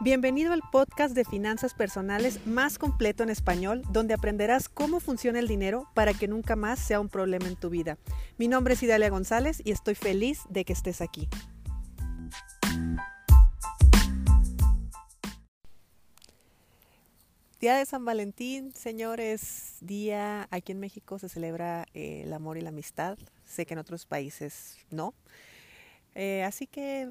Bienvenido 0.00 0.52
al 0.52 0.62
podcast 0.70 1.12
de 1.12 1.24
finanzas 1.24 1.74
personales 1.74 2.46
más 2.46 2.78
completo 2.78 3.24
en 3.24 3.30
español, 3.30 3.82
donde 3.90 4.14
aprenderás 4.14 4.68
cómo 4.68 5.00
funciona 5.00 5.40
el 5.40 5.48
dinero 5.48 5.88
para 5.92 6.14
que 6.14 6.28
nunca 6.28 6.54
más 6.54 6.78
sea 6.78 7.00
un 7.00 7.08
problema 7.08 7.48
en 7.48 7.56
tu 7.56 7.68
vida. 7.68 7.98
Mi 8.36 8.46
nombre 8.46 8.74
es 8.74 8.82
Idalia 8.84 9.10
González 9.10 9.60
y 9.64 9.72
estoy 9.72 9.96
feliz 9.96 10.42
de 10.50 10.64
que 10.64 10.72
estés 10.72 11.00
aquí. 11.00 11.28
Día 17.60 17.76
de 17.76 17.84
San 17.84 18.04
Valentín, 18.04 18.72
señores, 18.76 19.78
día 19.80 20.46
aquí 20.52 20.70
en 20.70 20.78
México 20.78 21.18
se 21.18 21.28
celebra 21.28 21.86
eh, 21.92 22.22
el 22.22 22.32
amor 22.32 22.56
y 22.56 22.60
la 22.60 22.68
amistad. 22.68 23.18
Sé 23.44 23.66
que 23.66 23.74
en 23.74 23.80
otros 23.80 24.06
países 24.06 24.76
no. 24.92 25.12
Eh, 26.14 26.44
así 26.44 26.68
que 26.68 27.10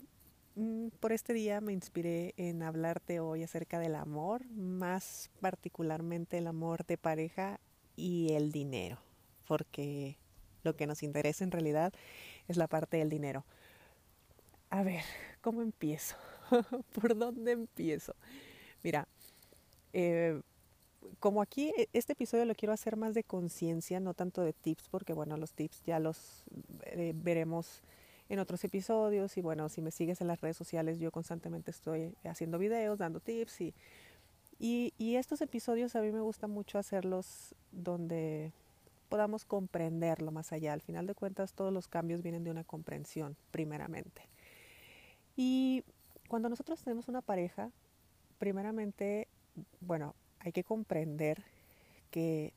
por 1.00 1.12
este 1.12 1.34
día 1.34 1.62
me 1.62 1.74
inspiré 1.74 2.34
en 2.38 2.64
hablarte 2.64 3.20
hoy 3.20 3.44
acerca 3.44 3.80
del 3.80 3.96
amor, 3.96 4.46
más 4.50 5.30
particularmente 5.40 6.40
el 6.40 6.48
amor 6.48 6.86
de 6.86 6.98
pareja 6.98 7.60
y 7.96 8.34
el 8.34 8.52
dinero, 8.52 9.00
porque 9.48 10.18
lo 10.64 10.76
que 10.76 10.88
nos 10.88 11.04
interesa 11.04 11.44
en 11.44 11.52
realidad 11.52 11.94
es 12.48 12.58
la 12.58 12.68
parte 12.68 12.98
del 12.98 13.10
dinero. 13.10 13.46
A 14.70 14.84
ver, 14.84 15.04
¿cómo 15.42 15.62
empiezo? 15.62 16.16
¿Por 16.94 17.18
dónde 17.18 17.52
empiezo? 17.52 18.16
Mira, 18.84 19.08
eh, 19.94 20.42
como 21.20 21.42
aquí 21.42 21.72
e, 21.78 21.88
este 21.94 22.14
episodio 22.14 22.46
lo 22.46 22.56
quiero 22.56 22.74
hacer 22.74 22.98
más 22.98 23.14
de 23.14 23.24
conciencia, 23.24 24.00
no 24.00 24.14
tanto 24.14 24.42
de 24.42 24.54
tips, 24.54 24.90
porque 24.90 25.14
bueno, 25.14 25.38
los 25.38 25.54
tips 25.54 25.84
ya 25.86 26.00
los 26.00 26.44
eh, 26.84 27.14
veremos 27.16 27.84
en 28.30 28.40
otros 28.40 28.64
episodios 28.64 29.38
y 29.38 29.42
bueno, 29.42 29.70
si 29.70 29.82
me 29.82 29.92
sigues 29.92 30.22
en 30.22 30.28
las 30.28 30.42
redes 30.42 30.58
sociales 30.58 31.00
yo 31.00 31.12
constantemente 31.12 31.72
estoy 31.72 32.14
haciendo 32.24 32.58
videos, 32.58 32.98
dando 32.98 33.20
tips 33.20 33.62
y, 33.62 33.74
y, 34.60 35.16
estos 35.16 35.42
episodios 35.42 35.96
a 35.96 36.02
mí 36.02 36.12
me 36.12 36.22
gusta 36.22 36.48
mucho 36.48 36.80
hacerlos 36.80 37.56
donde 37.72 38.52
podamos 39.08 39.46
comprenderlo 39.46 40.32
más 40.32 40.52
allá. 40.52 40.74
Al 40.74 40.82
final 40.82 41.06
de 41.06 41.16
cuentas 41.16 41.54
todos 41.54 41.72
los 41.72 41.88
cambios 41.88 42.24
vienen 42.24 42.44
de 42.44 42.52
una 42.52 42.64
comprensión 42.64 43.38
primeramente. 43.52 44.24
Y 45.36 45.84
cuando 46.28 46.50
nosotros 46.50 46.82
tenemos 46.84 47.08
una 47.08 47.22
pareja, 47.22 47.72
primeramente, 48.40 49.28
bueno, 49.80 50.16
hay 50.40 50.52
que 50.52 50.64
comprender 50.64 51.44
que 52.10 52.54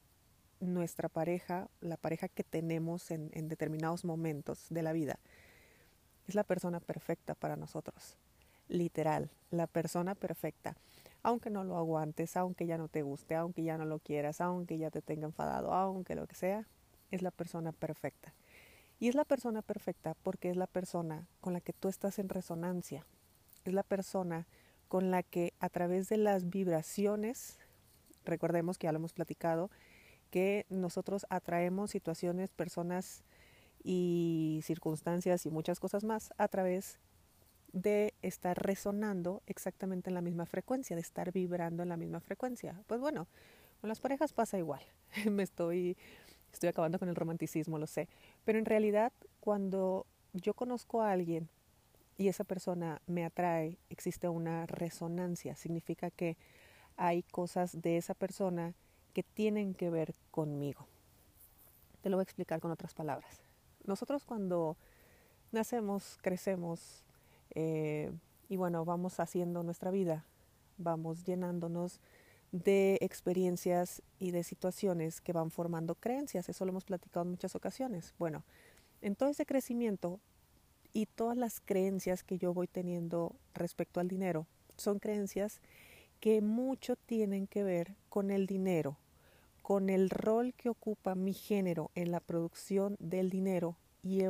nuestra 0.60 1.08
pareja, 1.08 1.68
la 1.80 1.96
pareja 1.96 2.28
que 2.28 2.44
tenemos 2.44 3.10
en, 3.10 3.30
en 3.32 3.48
determinados 3.48 4.04
momentos 4.04 4.66
de 4.70 4.82
la 4.82 4.92
vida, 4.92 5.18
es 6.30 6.34
la 6.36 6.44
persona 6.44 6.80
perfecta 6.80 7.34
para 7.34 7.56
nosotros. 7.56 8.16
Literal, 8.68 9.30
la 9.50 9.66
persona 9.66 10.14
perfecta. 10.14 10.76
Aunque 11.22 11.50
no 11.50 11.64
lo 11.64 11.76
aguantes, 11.76 12.36
aunque 12.36 12.66
ya 12.66 12.78
no 12.78 12.88
te 12.88 13.02
guste, 13.02 13.34
aunque 13.34 13.64
ya 13.64 13.76
no 13.76 13.84
lo 13.84 13.98
quieras, 13.98 14.40
aunque 14.40 14.78
ya 14.78 14.90
te 14.90 15.02
tenga 15.02 15.26
enfadado, 15.26 15.74
aunque 15.74 16.14
lo 16.14 16.26
que 16.26 16.36
sea, 16.36 16.66
es 17.10 17.22
la 17.22 17.32
persona 17.32 17.72
perfecta. 17.72 18.32
Y 19.00 19.08
es 19.08 19.14
la 19.14 19.24
persona 19.24 19.60
perfecta 19.60 20.14
porque 20.22 20.50
es 20.50 20.56
la 20.56 20.66
persona 20.66 21.26
con 21.40 21.52
la 21.52 21.60
que 21.60 21.72
tú 21.72 21.88
estás 21.88 22.18
en 22.18 22.28
resonancia. 22.28 23.04
Es 23.64 23.74
la 23.74 23.82
persona 23.82 24.46
con 24.88 25.10
la 25.10 25.22
que 25.22 25.52
a 25.58 25.68
través 25.68 26.08
de 26.08 26.16
las 26.16 26.48
vibraciones, 26.48 27.58
recordemos 28.24 28.78
que 28.78 28.86
ya 28.86 28.92
lo 28.92 28.98
hemos 28.98 29.12
platicado, 29.12 29.70
que 30.30 30.64
nosotros 30.70 31.26
atraemos 31.28 31.90
situaciones, 31.90 32.50
personas, 32.50 33.24
y 33.82 34.60
circunstancias 34.62 35.46
y 35.46 35.50
muchas 35.50 35.80
cosas 35.80 36.04
más 36.04 36.32
a 36.38 36.48
través 36.48 36.98
de 37.72 38.14
estar 38.22 38.60
resonando 38.60 39.42
exactamente 39.46 40.10
en 40.10 40.14
la 40.14 40.20
misma 40.20 40.46
frecuencia, 40.46 40.96
de 40.96 41.02
estar 41.02 41.32
vibrando 41.32 41.82
en 41.82 41.88
la 41.88 41.96
misma 41.96 42.20
frecuencia. 42.20 42.82
Pues 42.86 43.00
bueno, 43.00 43.28
con 43.80 43.88
las 43.88 44.00
parejas 44.00 44.32
pasa 44.32 44.58
igual. 44.58 44.82
Me 45.30 45.42
estoy 45.42 45.96
estoy 46.52 46.68
acabando 46.68 46.98
con 46.98 47.08
el 47.08 47.14
romanticismo, 47.14 47.78
lo 47.78 47.86
sé, 47.86 48.08
pero 48.44 48.58
en 48.58 48.64
realidad 48.64 49.12
cuando 49.38 50.06
yo 50.32 50.54
conozco 50.54 51.02
a 51.02 51.12
alguien 51.12 51.48
y 52.18 52.28
esa 52.28 52.44
persona 52.44 53.00
me 53.06 53.24
atrae, 53.24 53.78
existe 53.88 54.28
una 54.28 54.66
resonancia, 54.66 55.56
significa 55.56 56.10
que 56.10 56.36
hay 56.96 57.22
cosas 57.22 57.80
de 57.80 57.96
esa 57.96 58.14
persona 58.14 58.74
que 59.14 59.22
tienen 59.22 59.74
que 59.74 59.90
ver 59.90 60.14
conmigo. 60.30 60.86
Te 62.02 62.10
lo 62.10 62.16
voy 62.16 62.22
a 62.22 62.24
explicar 62.24 62.60
con 62.60 62.70
otras 62.70 62.94
palabras. 62.94 63.42
Nosotros 63.90 64.24
cuando 64.24 64.76
nacemos, 65.50 66.16
crecemos 66.22 67.02
eh, 67.56 68.12
y 68.48 68.56
bueno, 68.56 68.84
vamos 68.84 69.18
haciendo 69.18 69.64
nuestra 69.64 69.90
vida, 69.90 70.24
vamos 70.78 71.24
llenándonos 71.24 71.98
de 72.52 72.98
experiencias 73.00 74.00
y 74.20 74.30
de 74.30 74.44
situaciones 74.44 75.20
que 75.20 75.32
van 75.32 75.50
formando 75.50 75.96
creencias. 75.96 76.48
Eso 76.48 76.64
lo 76.64 76.70
hemos 76.70 76.84
platicado 76.84 77.24
en 77.24 77.32
muchas 77.32 77.56
ocasiones. 77.56 78.14
Bueno, 78.16 78.44
en 79.02 79.16
todo 79.16 79.28
ese 79.28 79.44
crecimiento 79.44 80.20
y 80.92 81.06
todas 81.06 81.36
las 81.36 81.60
creencias 81.60 82.22
que 82.22 82.38
yo 82.38 82.54
voy 82.54 82.68
teniendo 82.68 83.34
respecto 83.54 83.98
al 83.98 84.06
dinero 84.06 84.46
son 84.76 85.00
creencias 85.00 85.60
que 86.20 86.42
mucho 86.42 86.94
tienen 86.94 87.48
que 87.48 87.64
ver 87.64 87.96
con 88.08 88.30
el 88.30 88.46
dinero, 88.46 88.98
con 89.62 89.90
el 89.90 90.10
rol 90.10 90.54
que 90.54 90.68
ocupa 90.68 91.14
mi 91.14 91.32
género 91.32 91.90
en 91.94 92.10
la 92.10 92.20
producción 92.20 92.96
del 92.98 93.30
dinero 93.30 93.76
y 94.02 94.22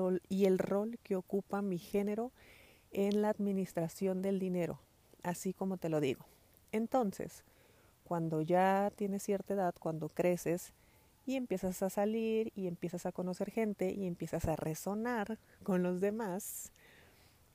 el, 0.44 0.58
rol 0.58 0.98
que 1.02 1.16
ocupa 1.16 1.62
mi 1.62 1.78
género 1.78 2.32
en 2.92 3.22
la 3.22 3.28
administración 3.28 4.20
del 4.22 4.38
dinero, 4.38 4.80
así 5.22 5.52
como 5.52 5.76
te 5.76 5.88
lo 5.88 6.00
digo. 6.00 6.24
Entonces, 6.72 7.44
cuando 8.04 8.42
ya 8.42 8.90
tienes 8.96 9.22
cierta 9.22 9.54
edad, 9.54 9.74
cuando 9.78 10.08
creces 10.08 10.72
y 11.26 11.36
empiezas 11.36 11.82
a 11.82 11.90
salir 11.90 12.52
y 12.56 12.66
empiezas 12.66 13.06
a 13.06 13.12
conocer 13.12 13.50
gente 13.50 13.92
y 13.92 14.06
empiezas 14.06 14.46
a 14.46 14.56
resonar 14.56 15.38
con 15.62 15.82
los 15.82 16.00
demás, 16.00 16.72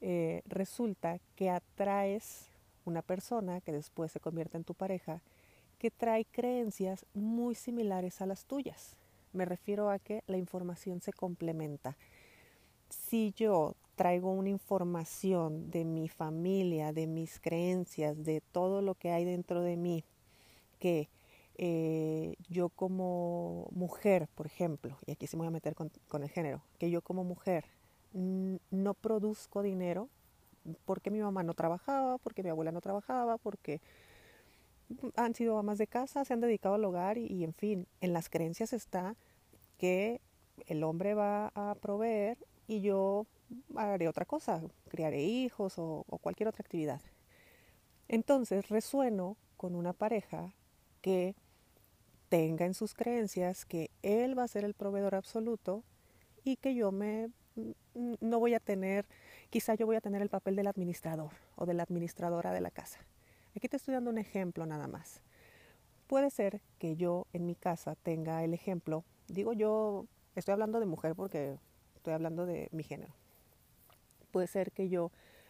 eh, 0.01 0.41
resulta 0.45 1.19
que 1.35 1.49
atraes 1.49 2.47
una 2.85 3.01
persona 3.01 3.59
que 3.61 3.71
después 3.71 4.11
se 4.11 4.19
convierte 4.19 4.57
en 4.57 4.63
tu 4.63 4.73
pareja 4.73 5.21
que 5.75 5.91
trae 5.91 6.25
creencias 6.25 7.05
muy 7.13 7.55
similares 7.55 8.21
a 8.21 8.25
las 8.25 8.45
tuyas. 8.45 8.97
Me 9.33 9.45
refiero 9.45 9.89
a 9.89 9.99
que 9.99 10.23
la 10.27 10.37
información 10.37 11.01
se 11.01 11.13
complementa. 11.13 11.97
Si 12.89 13.33
yo 13.35 13.75
traigo 13.95 14.31
una 14.31 14.49
información 14.49 15.71
de 15.71 15.85
mi 15.85 16.07
familia, 16.09 16.93
de 16.93 17.07
mis 17.07 17.39
creencias, 17.39 18.23
de 18.23 18.41
todo 18.51 18.81
lo 18.81 18.95
que 18.95 19.11
hay 19.11 19.25
dentro 19.25 19.61
de 19.61 19.77
mí, 19.77 20.03
que 20.79 21.09
eh, 21.57 22.35
yo 22.49 22.69
como 22.69 23.67
mujer, 23.71 24.27
por 24.35 24.45
ejemplo, 24.45 24.97
y 25.05 25.11
aquí 25.11 25.27
sí 25.27 25.35
me 25.37 25.41
voy 25.41 25.47
a 25.47 25.51
meter 25.51 25.75
con, 25.75 25.91
con 26.07 26.23
el 26.23 26.29
género, 26.29 26.61
que 26.77 26.89
yo 26.89 27.01
como 27.01 27.23
mujer 27.23 27.65
no 28.13 28.93
produzco 28.93 29.61
dinero 29.61 30.09
porque 30.85 31.11
mi 31.11 31.19
mamá 31.19 31.43
no 31.43 31.53
trabajaba, 31.53 32.17
porque 32.17 32.43
mi 32.43 32.49
abuela 32.49 32.71
no 32.71 32.81
trabajaba, 32.81 33.37
porque 33.37 33.81
han 35.15 35.33
sido 35.33 35.57
amas 35.57 35.77
de 35.77 35.87
casa, 35.87 36.25
se 36.25 36.33
han 36.33 36.41
dedicado 36.41 36.75
al 36.75 36.85
hogar 36.85 37.17
y, 37.17 37.43
en 37.43 37.53
fin, 37.53 37.87
en 38.01 38.13
las 38.13 38.29
creencias 38.29 38.73
está 38.73 39.15
que 39.77 40.21
el 40.67 40.83
hombre 40.83 41.13
va 41.13 41.51
a 41.55 41.75
proveer 41.75 42.37
y 42.67 42.81
yo 42.81 43.27
haré 43.75 44.07
otra 44.07 44.25
cosa, 44.25 44.61
criaré 44.87 45.23
hijos 45.23 45.77
o, 45.77 46.05
o 46.07 46.17
cualquier 46.17 46.49
otra 46.49 46.61
actividad. 46.61 47.01
Entonces 48.07 48.69
resueno 48.69 49.37
con 49.57 49.75
una 49.75 49.93
pareja 49.93 50.53
que 51.01 51.35
tenga 52.29 52.65
en 52.65 52.73
sus 52.73 52.93
creencias 52.93 53.65
que 53.65 53.91
él 54.01 54.37
va 54.37 54.43
a 54.43 54.47
ser 54.47 54.63
el 54.63 54.73
proveedor 54.73 55.15
absoluto 55.15 55.83
y 56.43 56.57
que 56.57 56.75
yo 56.75 56.91
me 56.91 57.29
no 57.95 58.39
voy 58.39 58.53
a 58.53 58.59
tener, 58.59 59.05
quizá 59.49 59.75
yo 59.75 59.85
voy 59.85 59.95
a 59.95 60.01
tener 60.01 60.21
el 60.21 60.29
papel 60.29 60.55
del 60.55 60.67
administrador 60.67 61.31
o 61.55 61.65
de 61.65 61.73
la 61.73 61.83
administradora 61.83 62.51
de 62.51 62.61
la 62.61 62.71
casa. 62.71 62.99
Aquí 63.55 63.69
te 63.69 63.77
estoy 63.77 63.93
dando 63.93 64.09
un 64.09 64.17
ejemplo 64.17 64.65
nada 64.65 64.87
más. 64.87 65.21
Puede 66.07 66.29
ser 66.29 66.61
que 66.77 66.97
yo 66.97 67.25
en 67.31 67.45
mi 67.45 67.55
casa 67.55 67.95
tenga 67.95 68.43
el 68.43 68.53
ejemplo, 68.53 69.05
digo 69.27 69.53
yo, 69.53 70.05
estoy 70.35 70.51
hablando 70.51 70.81
de 70.81 70.85
mujer 70.85 71.15
porque 71.15 71.57
estoy 71.95 72.13
hablando 72.13 72.45
de 72.45 72.67
mi 72.73 72.83
género. 72.83 73.13
Puede 74.31 74.47
ser 74.47 74.73
que 74.73 74.89
yo 74.89 75.09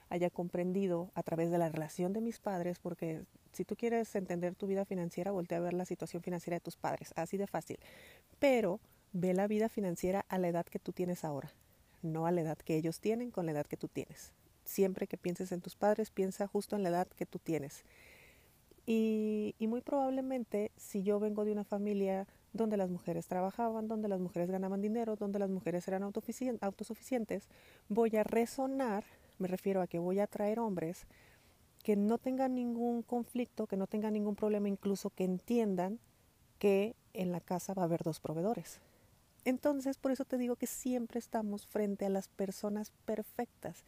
haya 0.09 0.29
comprendido 0.29 1.09
a 1.15 1.23
través 1.23 1.49
de 1.49 1.57
la 1.57 1.67
relación 1.67 2.13
de 2.13 2.21
mis 2.21 2.39
padres, 2.39 2.77
porque 2.77 3.23
si 3.53 3.65
tú 3.65 3.75
quieres 3.75 4.13
entender 4.15 4.53
tu 4.53 4.67
vida 4.67 4.85
financiera, 4.85 5.31
voltea 5.31 5.57
a 5.57 5.61
ver 5.61 5.73
la 5.73 5.85
situación 5.85 6.21
financiera 6.21 6.57
de 6.57 6.61
tus 6.61 6.77
padres, 6.77 7.11
así 7.15 7.37
de 7.37 7.47
fácil. 7.47 7.79
Pero 8.37 8.79
ve 9.13 9.33
la 9.33 9.47
vida 9.47 9.67
financiera 9.67 10.25
a 10.29 10.37
la 10.37 10.47
edad 10.47 10.67
que 10.67 10.77
tú 10.77 10.93
tienes 10.93 11.25
ahora, 11.25 11.51
no 12.03 12.27
a 12.27 12.31
la 12.31 12.41
edad 12.41 12.57
que 12.59 12.75
ellos 12.75 12.99
tienen 12.99 13.31
con 13.31 13.47
la 13.47 13.53
edad 13.53 13.65
que 13.65 13.77
tú 13.77 13.87
tienes 13.87 14.31
siempre 14.65 15.07
que 15.07 15.17
pienses 15.17 15.51
en 15.51 15.61
tus 15.61 15.75
padres, 15.75 16.11
piensa 16.11 16.47
justo 16.47 16.75
en 16.75 16.83
la 16.83 16.89
edad 16.89 17.07
que 17.07 17.25
tú 17.25 17.39
tienes. 17.39 17.85
Y, 18.85 19.55
muy 19.59 19.81
probablemente 19.81 20.71
si 20.77 21.03
yo 21.03 21.19
vengo 21.19 21.43
de 21.45 21.51
una 21.51 21.63
familia 21.63 22.27
donde 22.53 22.77
las 22.77 22.89
mujeres 22.89 23.27
trabajaban, 23.27 23.87
donde 23.87 24.07
las 24.07 24.19
mujeres 24.19 24.51
ganaban 24.51 24.81
dinero, 24.81 25.15
donde 25.15 25.39
las 25.39 25.49
mujeres 25.49 25.87
eran 25.87 26.03
autosuficientes, 26.03 27.49
voy 27.89 28.15
a 28.15 28.23
resonar, 28.23 29.03
me 29.39 29.47
refiero 29.47 29.81
a 29.81 29.87
que 29.87 29.99
voy 29.99 30.19
a 30.19 30.27
traer 30.27 30.59
hombres 30.59 31.07
que 31.83 31.95
no 31.95 32.17
tengan 32.17 32.55
ningún 32.55 33.03
conflicto, 33.03 33.67
que 33.67 33.77
no 33.77 33.85
tengan 33.85 34.13
ningún 34.13 34.35
problema, 34.35 34.67
incluso 34.67 35.11
que 35.11 35.23
entiendan 35.23 35.99
que 36.57 36.95
en 37.13 37.31
la 37.31 37.41
casa 37.41 37.73
va 37.73 37.83
a 37.83 37.85
haber 37.85 38.03
dos 38.03 38.19
proveedores. 38.19 38.79
Entonces, 39.43 39.97
por 39.97 40.11
eso 40.11 40.25
te 40.25 40.39
digo 40.39 40.55
que 40.55 40.65
siempre 40.65 41.19
estamos 41.19 41.67
frente 41.67 42.05
a 42.05 42.09
las 42.09 42.27
personas 42.27 42.91
perfectas. 43.05 43.85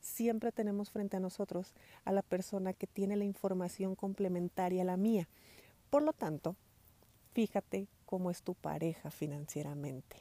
Siempre 0.00 0.52
tenemos 0.52 0.90
frente 0.90 1.16
a 1.16 1.20
nosotros 1.20 1.74
a 2.04 2.12
la 2.12 2.22
persona 2.22 2.72
que 2.72 2.86
tiene 2.86 3.16
la 3.16 3.24
información 3.24 3.94
complementaria 3.94 4.82
a 4.82 4.86
la 4.86 4.96
mía. 4.96 5.28
Por 5.90 6.02
lo 6.02 6.12
tanto, 6.12 6.56
fíjate 7.32 7.88
cómo 8.06 8.30
es 8.30 8.42
tu 8.42 8.54
pareja 8.54 9.10
financieramente. 9.10 10.16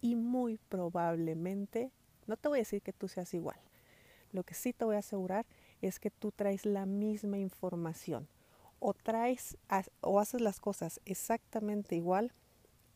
Y 0.00 0.16
muy 0.16 0.58
probablemente, 0.68 1.90
no 2.26 2.36
te 2.36 2.48
voy 2.48 2.58
a 2.58 2.60
decir 2.60 2.82
que 2.82 2.92
tú 2.92 3.08
seas 3.08 3.32
igual. 3.34 3.58
Lo 4.32 4.42
que 4.42 4.54
sí 4.54 4.72
te 4.72 4.84
voy 4.84 4.96
a 4.96 5.00
asegurar 5.00 5.46
es 5.80 6.00
que 6.00 6.10
tú 6.10 6.32
traes 6.32 6.66
la 6.66 6.86
misma 6.86 7.38
información. 7.38 8.28
O 8.80 8.92
traes 8.92 9.56
o 10.00 10.20
haces 10.20 10.40
las 10.40 10.60
cosas 10.60 11.00
exactamente 11.04 11.96
igual 11.96 12.32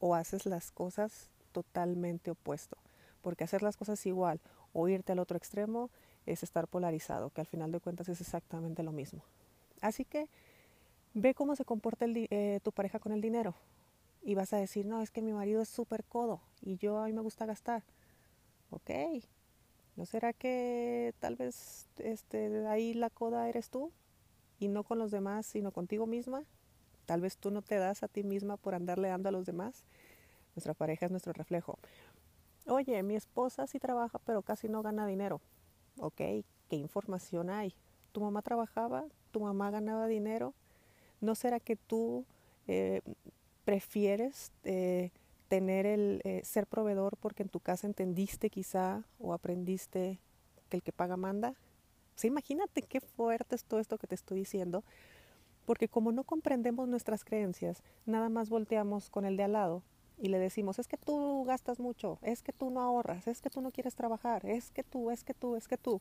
o 0.00 0.14
haces 0.14 0.46
las 0.46 0.70
cosas 0.70 1.30
totalmente 1.52 2.30
opuesto. 2.30 2.76
Porque 3.22 3.44
hacer 3.44 3.62
las 3.62 3.76
cosas 3.76 4.04
igual 4.06 4.40
o 4.72 4.88
irte 4.88 5.12
al 5.12 5.18
otro 5.18 5.36
extremo 5.36 5.90
es 6.32 6.42
estar 6.42 6.68
polarizado, 6.68 7.30
que 7.30 7.40
al 7.40 7.46
final 7.46 7.72
de 7.72 7.80
cuentas 7.80 8.08
es 8.08 8.20
exactamente 8.20 8.82
lo 8.82 8.92
mismo. 8.92 9.22
Así 9.80 10.04
que 10.04 10.28
ve 11.14 11.34
cómo 11.34 11.56
se 11.56 11.64
comporta 11.64 12.06
eh, 12.08 12.60
tu 12.62 12.72
pareja 12.72 12.98
con 12.98 13.12
el 13.12 13.20
dinero. 13.20 13.54
Y 14.22 14.34
vas 14.34 14.52
a 14.52 14.58
decir, 14.58 14.86
no, 14.86 15.00
es 15.00 15.10
que 15.10 15.22
mi 15.22 15.32
marido 15.32 15.62
es 15.62 15.68
súper 15.68 16.04
codo 16.04 16.40
y 16.60 16.76
yo 16.76 16.98
a 16.98 17.06
mí 17.06 17.12
me 17.12 17.22
gusta 17.22 17.46
gastar. 17.46 17.82
Ok, 18.70 18.90
¿no 19.96 20.04
será 20.04 20.32
que 20.32 21.14
tal 21.18 21.36
vez 21.36 21.88
este, 21.98 22.66
ahí 22.66 22.94
la 22.94 23.10
coda 23.10 23.48
eres 23.48 23.70
tú 23.70 23.92
y 24.58 24.68
no 24.68 24.82
con 24.82 24.98
los 24.98 25.10
demás, 25.10 25.46
sino 25.46 25.72
contigo 25.72 26.06
misma? 26.06 26.44
Tal 27.06 27.22
vez 27.22 27.38
tú 27.38 27.50
no 27.50 27.62
te 27.62 27.76
das 27.76 28.02
a 28.02 28.08
ti 28.08 28.22
misma 28.22 28.58
por 28.58 28.74
andarle 28.74 29.08
dando 29.08 29.30
a 29.30 29.32
los 29.32 29.46
demás. 29.46 29.84
Nuestra 30.54 30.74
pareja 30.74 31.06
es 31.06 31.10
nuestro 31.10 31.32
reflejo. 31.32 31.78
Oye, 32.66 33.02
mi 33.02 33.16
esposa 33.16 33.66
sí 33.66 33.78
trabaja, 33.78 34.18
pero 34.26 34.42
casi 34.42 34.68
no 34.68 34.82
gana 34.82 35.06
dinero. 35.06 35.40
Ok, 36.00 36.16
¿qué 36.16 36.76
información 36.76 37.50
hay? 37.50 37.74
¿Tu 38.12 38.20
mamá 38.20 38.42
trabajaba? 38.42 39.04
¿Tu 39.32 39.40
mamá 39.40 39.70
ganaba 39.70 40.06
dinero? 40.06 40.54
¿No 41.20 41.34
será 41.34 41.58
que 41.58 41.74
tú 41.74 42.24
eh, 42.68 43.02
prefieres 43.64 44.52
eh, 44.62 45.10
tener 45.48 45.86
el 45.86 46.20
eh, 46.24 46.40
ser 46.44 46.66
proveedor 46.66 47.16
porque 47.16 47.42
en 47.42 47.48
tu 47.48 47.58
casa 47.58 47.86
entendiste 47.86 48.48
quizá 48.48 49.02
o 49.18 49.34
aprendiste 49.34 50.20
que 50.68 50.76
el 50.76 50.82
que 50.84 50.92
paga 50.92 51.16
manda? 51.16 51.54
O 52.22 52.26
imagínate 52.26 52.82
qué 52.82 53.00
fuerte 53.00 53.56
es 53.56 53.64
todo 53.64 53.80
esto 53.80 53.98
que 53.98 54.06
te 54.06 54.14
estoy 54.14 54.38
diciendo 54.38 54.84
porque 55.66 55.88
como 55.88 56.12
no 56.12 56.24
comprendemos 56.24 56.88
nuestras 56.88 57.24
creencias, 57.24 57.82
nada 58.06 58.28
más 58.28 58.48
volteamos 58.48 59.10
con 59.10 59.24
el 59.24 59.36
de 59.36 59.42
al 59.42 59.52
lado 59.52 59.82
y 60.18 60.28
le 60.28 60.38
decimos, 60.38 60.78
es 60.78 60.88
que 60.88 60.96
tú 60.96 61.44
gastas 61.44 61.78
mucho, 61.78 62.18
es 62.22 62.42
que 62.42 62.52
tú 62.52 62.70
no 62.70 62.80
ahorras, 62.80 63.26
es 63.28 63.40
que 63.40 63.50
tú 63.50 63.60
no 63.60 63.70
quieres 63.70 63.94
trabajar, 63.94 64.44
es 64.46 64.70
que 64.70 64.82
tú, 64.82 65.10
es 65.10 65.24
que 65.24 65.34
tú, 65.34 65.56
es 65.56 65.68
que 65.68 65.76
tú. 65.76 66.00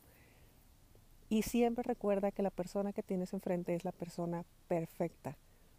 Y 1.28 1.42
siempre 1.42 1.82
recuerda 1.82 2.32
que 2.32 2.42
la 2.42 2.50
persona 2.50 2.92
que 2.92 3.02
tienes 3.02 3.32
enfrente 3.32 3.74
es 3.74 3.84
la 3.84 3.92
persona 3.92 4.44
perfecta, 4.66 5.36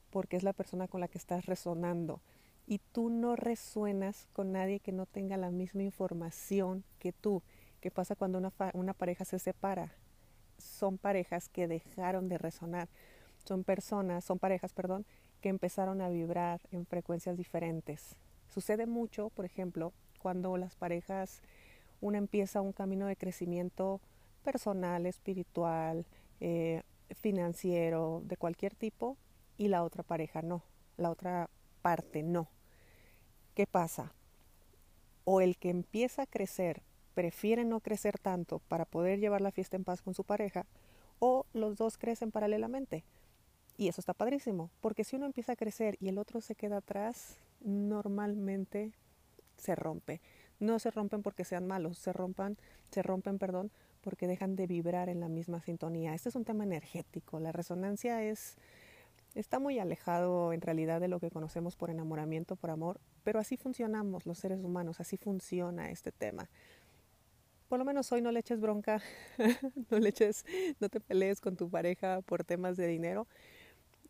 porque 0.10 0.38
es 0.38 0.44
la 0.44 0.54
persona 0.54 0.88
con 0.88 1.02
la 1.02 1.08
que 1.08 1.18
estás 1.18 1.46
resonando. 1.46 2.22
Y 2.68 2.80
tú 2.92 3.10
no 3.10 3.36
resuenas 3.36 4.28
con 4.34 4.52
nadie 4.52 4.80
que 4.80 4.92
no 4.92 5.08
tenga 5.08 5.38
la 5.38 5.50
misma 5.50 5.82
información 5.82 6.84
que 7.00 7.12
tú. 7.12 7.42
¿Qué 7.82 7.90
pasa 7.90 8.16
cuando 8.16 8.38
una, 8.38 8.54
una 8.74 8.94
pareja 8.94 9.26
se 9.26 9.40
separa? 9.40 9.92
Son 10.60 10.98
parejas 11.00 11.50
que 11.50 11.68
dejaron 11.68 12.30
de 12.30 12.38
resonar 12.38 12.90
son 13.46 13.64
personas, 13.64 14.24
son 14.24 14.40
parejas, 14.40 14.74
perdón, 14.74 15.06
que 15.42 15.50
empezaron 15.50 16.02
a 16.02 16.10
vibrar 16.10 16.62
en 16.72 16.86
frecuencias 16.86 17.38
diferentes. 17.38 18.16
Sucede 18.50 18.88
mucho, 18.88 19.30
por 19.30 19.46
ejemplo, 19.46 19.94
cuando 20.20 20.58
las 20.58 20.76
parejas, 20.76 21.42
una 22.02 22.18
empieza 22.18 22.62
un 22.62 22.74
camino 22.74 23.06
de 23.06 23.16
crecimiento 23.16 24.02
personal, 24.44 25.06
espiritual, 25.06 26.06
eh, 26.40 26.84
financiero, 27.22 28.22
de 28.26 28.38
cualquier 28.38 28.76
tipo, 28.76 29.18
y 29.58 29.68
la 29.68 29.84
otra 29.84 30.04
pareja 30.04 30.42
no, 30.42 30.64
la 30.98 31.12
otra 31.12 31.50
parte 31.82 32.24
no. 32.24 32.50
¿Qué 33.54 33.68
pasa? 33.68 34.14
O 35.26 35.42
el 35.42 35.58
que 35.58 35.70
empieza 35.70 36.24
a 36.24 36.28
crecer 36.28 36.82
prefiere 37.14 37.66
no 37.66 37.82
crecer 37.82 38.18
tanto 38.18 38.60
para 38.60 38.86
poder 38.86 39.20
llevar 39.20 39.42
la 39.42 39.52
fiesta 39.52 39.76
en 39.76 39.84
paz 39.84 40.02
con 40.02 40.14
su 40.14 40.24
pareja, 40.24 40.66
o 41.20 41.46
los 41.54 41.76
dos 41.76 41.98
crecen 41.98 42.32
paralelamente. 42.32 43.04
Y 43.78 43.90
eso 43.90 44.02
está 44.02 44.14
padrísimo, 44.14 44.72
porque 44.82 45.04
si 45.04 45.18
uno 45.18 45.26
empieza 45.26 45.54
a 45.54 45.58
crecer 45.58 45.98
y 46.00 46.10
el 46.10 46.18
otro 46.18 46.42
se 46.42 46.56
queda 46.56 46.78
atrás, 46.78 47.38
normalmente 47.62 48.94
se 49.58 49.76
rompe. 49.76 50.22
No 50.60 50.80
se 50.80 50.92
rompen 50.92 51.22
porque 51.22 51.46
sean 51.46 51.68
malos, 51.68 51.98
se 51.98 52.12
rompan, 52.12 52.58
se 52.92 53.02
rompen, 53.02 53.40
perdón, 53.40 53.72
porque 54.02 54.28
dejan 54.28 54.56
de 54.56 54.68
vibrar 54.68 55.10
en 55.10 55.20
la 55.20 55.30
misma 55.30 55.62
sintonía. 55.62 56.14
Este 56.14 56.30
es 56.30 56.36
un 56.36 56.46
tema 56.46 56.64
energético. 56.64 57.40
La 57.40 57.52
resonancia 57.52 58.24
es 58.24 58.58
está 59.36 59.60
muy 59.60 59.80
alejado 59.80 60.54
en 60.54 60.62
realidad 60.62 61.00
de 61.00 61.08
lo 61.08 61.20
que 61.20 61.30
conocemos 61.30 61.76
por 61.76 61.90
enamoramiento, 61.90 62.56
por 62.56 62.72
amor, 62.72 63.00
pero 63.24 63.40
así 63.40 63.58
funcionamos 63.58 64.26
los 64.26 64.40
seres 64.40 64.60
humanos, 64.60 65.00
así 65.00 65.18
funciona 65.18 65.92
este 65.92 66.12
tema. 66.12 66.50
Por 67.68 67.78
lo 67.78 67.86
menos 67.86 68.12
hoy 68.12 68.22
no 68.22 68.32
le 68.32 68.40
eches 68.40 68.60
bronca, 68.60 69.02
no 69.92 70.00
le 70.00 70.14
no 70.80 70.90
te 70.90 71.00
pelees 71.00 71.40
con 71.40 71.56
tu 71.56 71.70
pareja 71.70 72.22
por 72.22 72.44
temas 72.44 72.76
de 72.78 72.88
dinero 72.88 73.28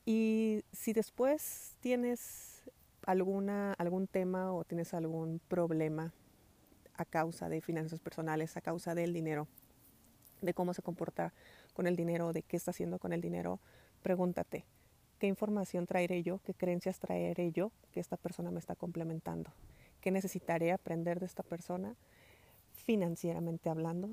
y 0.05 0.63
si 0.71 0.93
después 0.93 1.75
tienes 1.81 2.63
alguna, 3.09 3.73
algún 3.79 4.06
tema 4.06 4.53
o 4.53 4.63
tienes 4.63 4.94
algún 4.94 5.41
problema 5.47 6.13
a 6.94 7.06
causa 7.06 7.50
de 7.50 7.59
finanzas 7.59 8.00
personales, 8.00 8.56
a 8.56 8.61
causa 8.61 8.94
del 8.94 9.13
dinero, 9.13 9.47
de 10.41 10.53
cómo 10.53 10.75
se 10.75 10.83
comporta 10.83 11.33
con 11.73 11.88
el 11.88 11.95
dinero, 11.95 12.33
de 12.33 12.44
qué 12.44 12.56
está 12.56 12.69
haciendo 12.69 13.00
con 13.00 13.11
el 13.11 13.19
dinero, 13.19 13.59
pregúntate, 14.03 14.63
¿qué 15.17 15.25
información 15.25 15.88
traeré 15.88 16.21
yo? 16.21 16.39
¿Qué 16.44 16.53
creencias 16.53 17.00
traeré 17.00 17.51
yo 17.51 17.71
que 17.91 18.00
esta 18.00 18.15
persona 18.15 18.51
me 18.51 18.59
está 18.59 18.75
complementando? 18.75 19.51
¿Qué 20.01 20.11
necesitaré 20.11 20.71
aprender 20.71 21.19
de 21.19 21.25
esta 21.25 21.41
persona 21.41 21.95
financieramente 22.85 23.71
hablando? 23.71 24.11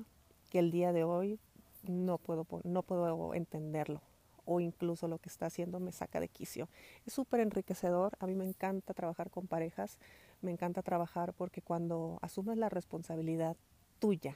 Que 0.49 0.57
el 0.57 0.71
día 0.71 0.91
de 0.91 1.03
hoy 1.03 1.39
no 1.83 2.17
puedo, 2.17 2.47
no 2.63 2.81
puedo 2.81 3.35
entenderlo 3.35 4.01
o 4.47 4.59
incluso 4.59 5.07
lo 5.07 5.19
que 5.19 5.29
está 5.29 5.45
haciendo 5.45 5.79
me 5.79 5.91
saca 5.91 6.19
de 6.19 6.29
quicio. 6.29 6.69
Es 7.05 7.13
súper 7.13 7.41
enriquecedor, 7.41 8.13
a 8.19 8.25
mí 8.25 8.33
me 8.33 8.45
encanta 8.45 8.93
trabajar 8.93 9.29
con 9.29 9.45
parejas, 9.45 9.99
me 10.41 10.51
encanta 10.51 10.81
trabajar 10.81 11.33
porque 11.33 11.61
cuando 11.61 12.17
asumes 12.21 12.57
la 12.57 12.69
responsabilidad 12.69 13.57
tuya 13.99 14.35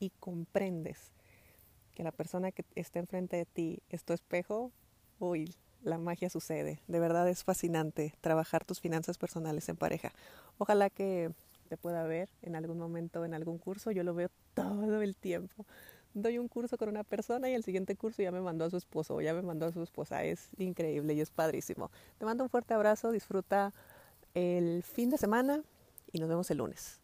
y 0.00 0.10
comprendes 0.18 1.12
que 1.94 2.02
la 2.02 2.10
persona 2.10 2.50
que 2.50 2.64
está 2.74 2.98
enfrente 2.98 3.36
de 3.36 3.44
ti 3.44 3.82
es 3.90 4.02
tu 4.04 4.14
espejo, 4.14 4.72
uy, 5.18 5.54
la 5.82 5.98
magia 5.98 6.30
sucede. 6.30 6.80
De 6.88 6.98
verdad 6.98 7.28
es 7.28 7.44
fascinante 7.44 8.14
trabajar 8.20 8.64
tus 8.64 8.80
finanzas 8.80 9.18
personales 9.18 9.68
en 9.68 9.76
pareja. 9.76 10.12
Ojalá 10.58 10.88
que 10.88 11.32
te 11.68 11.76
pueda 11.76 12.04
ver 12.04 12.30
en 12.42 12.56
algún 12.56 12.78
momento 12.78 13.24
en 13.24 13.34
algún 13.34 13.58
curso, 13.58 13.90
yo 13.90 14.02
lo 14.04 14.14
veo 14.14 14.30
todo 14.54 15.02
el 15.02 15.16
tiempo 15.16 15.66
doy 16.14 16.38
un 16.38 16.48
curso 16.48 16.76
con 16.76 16.88
una 16.88 17.04
persona 17.04 17.48
y 17.48 17.54
el 17.54 17.62
siguiente 17.62 17.96
curso 17.96 18.22
ya 18.22 18.32
me 18.32 18.40
mandó 18.40 18.64
a 18.64 18.70
su 18.70 18.76
esposo 18.76 19.16
o 19.16 19.20
ya 19.20 19.34
me 19.34 19.42
mandó 19.42 19.66
a 19.66 19.72
su 19.72 19.82
esposa. 19.82 20.24
Es 20.24 20.48
increíble 20.58 21.14
y 21.14 21.20
es 21.20 21.30
padrísimo. 21.30 21.90
Te 22.18 22.24
mando 22.24 22.44
un 22.44 22.50
fuerte 22.50 22.74
abrazo, 22.74 23.12
disfruta 23.12 23.72
el 24.34 24.82
fin 24.82 25.10
de 25.10 25.18
semana 25.18 25.62
y 26.12 26.18
nos 26.18 26.28
vemos 26.28 26.50
el 26.50 26.58
lunes. 26.58 27.00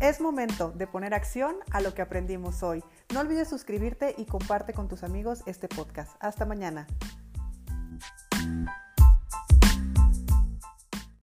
Es 0.00 0.20
momento 0.20 0.70
de 0.70 0.86
poner 0.86 1.14
acción 1.14 1.56
a 1.72 1.80
lo 1.80 1.94
que 1.94 2.02
aprendimos 2.02 2.62
hoy. 2.62 2.84
No 3.12 3.20
olvides 3.20 3.48
suscribirte 3.48 4.14
y 4.16 4.26
comparte 4.26 4.72
con 4.72 4.88
tus 4.88 5.02
amigos 5.02 5.42
este 5.46 5.68
podcast. 5.68 6.16
Hasta 6.20 6.44
mañana. 6.44 6.86